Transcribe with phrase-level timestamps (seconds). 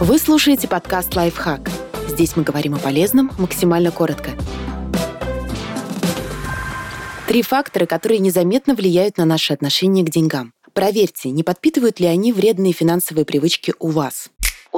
[0.00, 1.70] Вы слушаете подкаст «Лайфхак».
[2.08, 4.30] Здесь мы говорим о полезном максимально коротко.
[7.28, 10.54] Три фактора, которые незаметно влияют на наши отношения к деньгам.
[10.72, 14.30] Проверьте, не подпитывают ли они вредные финансовые привычки у вас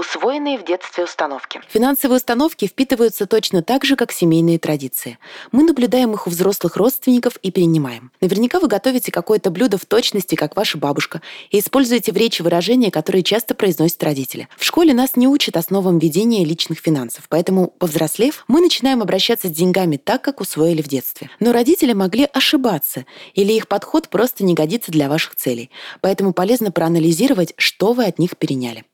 [0.03, 1.61] усвоенные в детстве установки.
[1.69, 5.19] Финансовые установки впитываются точно так же, как семейные традиции.
[5.53, 8.11] Мы наблюдаем их у взрослых родственников и перенимаем.
[8.21, 12.91] Наверняка вы готовите какое-то блюдо в точности, как ваша бабушка, и используете в речи выражения,
[12.91, 14.49] которые часто произносят родители.
[14.57, 19.53] В школе нас не учат основам ведения личных финансов, поэтому, повзрослев, мы начинаем обращаться с
[19.53, 21.31] деньгами так, как усвоили в детстве.
[21.39, 25.71] Но родители могли ошибаться, или их подход просто не годится для ваших целей.
[26.01, 28.85] Поэтому полезно проанализировать, что вы от них переняли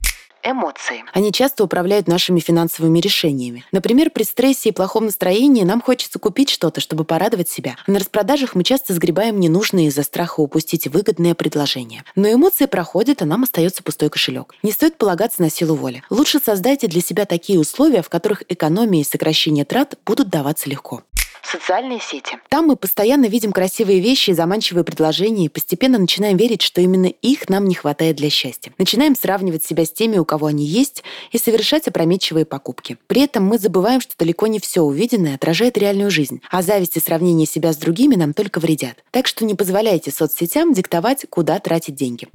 [0.42, 1.05] эмоции.
[1.12, 3.65] Они часто управляют нашими финансовыми решениями.
[3.73, 7.77] Например, при стрессе и плохом настроении нам хочется купить что-то, чтобы порадовать себя.
[7.87, 12.05] А на распродажах мы часто сгребаем ненужные из-за страха упустить выгодное предложение.
[12.15, 14.55] Но эмоции проходят, а нам остается пустой кошелек.
[14.62, 16.02] Не стоит полагаться на силу воли.
[16.10, 21.02] Лучше создайте для себя такие условия, в которых экономия и сокращение трат будут даваться легко
[21.49, 22.38] социальные сети.
[22.49, 27.07] Там мы постоянно видим красивые вещи и заманчивые предложения и постепенно начинаем верить, что именно
[27.07, 28.73] их нам не хватает для счастья.
[28.79, 32.99] Начинаем сравнивать себя с теми, у кого они есть, и совершать опрометчивые покупки.
[33.07, 37.01] При этом мы забываем, что далеко не все увиденное отражает реальную жизнь, а зависть и
[37.01, 38.96] сравнение себя с другими нам только вредят.
[39.10, 42.29] Так что не позволяйте соцсетям диктовать, куда тратить деньги.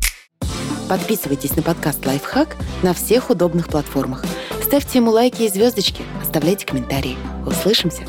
[0.89, 4.25] Подписывайтесь на подкаст «Лайфхак» на всех удобных платформах.
[4.61, 7.17] Ставьте ему лайки и звездочки, оставляйте комментарии.
[7.45, 8.03] Услышимся!